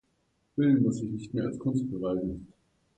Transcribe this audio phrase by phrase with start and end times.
[0.55, 2.47] Film muss sich nicht mehr als Kunst beweisen.